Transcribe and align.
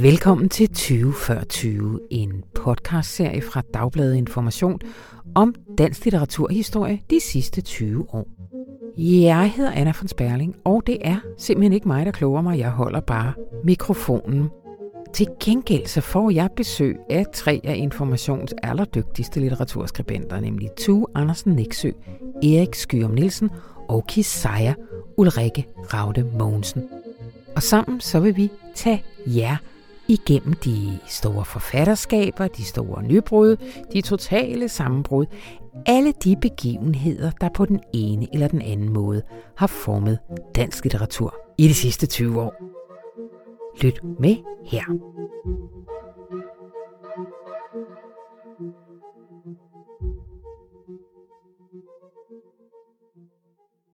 Velkommen 0.00 0.48
til 0.48 0.68
20 0.68 1.12
før 1.12 1.44
20, 1.44 2.00
en 2.10 2.44
podcastserie 2.54 3.42
fra 3.42 3.62
Dagbladet 3.74 4.16
Information 4.16 4.80
om 5.34 5.54
dansk 5.78 6.04
litteraturhistorie 6.04 7.00
de 7.10 7.20
sidste 7.20 7.60
20 7.60 8.06
år. 8.14 8.28
Jeg 8.98 9.52
hedder 9.56 9.72
Anna 9.72 9.92
von 10.00 10.08
Sperling, 10.08 10.56
og 10.64 10.82
det 10.86 10.98
er 11.00 11.16
simpelthen 11.38 11.72
ikke 11.72 11.88
mig, 11.88 12.06
der 12.06 12.12
kloger 12.12 12.40
mig. 12.40 12.58
Jeg 12.58 12.70
holder 12.70 13.00
bare 13.00 13.32
mikrofonen. 13.64 14.50
Til 15.14 15.26
gengæld 15.40 15.86
så 15.86 16.00
får 16.00 16.30
jeg 16.30 16.50
besøg 16.56 16.96
af 17.10 17.26
tre 17.32 17.60
af 17.64 17.76
Informations 17.76 18.54
allerdygtigste 18.62 19.40
litteraturskribenter, 19.40 20.40
nemlig 20.40 20.70
Tue 20.78 21.06
Andersen 21.14 21.52
Nexø, 21.52 21.90
Erik 22.42 22.74
Skyrum 22.74 23.10
Nielsen 23.10 23.50
og 23.88 24.06
Kisaya 24.08 24.74
Ulrikke 25.16 25.66
Raude 25.94 26.24
Mogensen. 26.38 26.88
Og 27.56 27.62
sammen 27.62 28.00
så 28.00 28.20
vil 28.20 28.36
vi 28.36 28.50
tage 28.74 29.04
jer 29.26 29.56
igennem 30.08 30.52
de 30.52 30.98
store 31.08 31.44
forfatterskaber, 31.44 32.48
de 32.48 32.64
store 32.64 33.02
nybrud, 33.02 33.56
de 33.92 34.00
totale 34.00 34.68
sammenbrud, 34.68 35.26
alle 35.86 36.12
de 36.24 36.36
begivenheder, 36.36 37.30
der 37.40 37.48
på 37.54 37.64
den 37.64 37.80
ene 37.94 38.26
eller 38.32 38.48
den 38.48 38.62
anden 38.62 38.92
måde 38.92 39.22
har 39.56 39.66
formet 39.66 40.18
dansk 40.56 40.84
litteratur 40.84 41.34
i 41.58 41.68
de 41.68 41.74
sidste 41.74 42.06
20 42.06 42.40
år. 42.40 42.75
Lyt 43.82 44.04
med 44.20 44.36
her. 44.64 45.16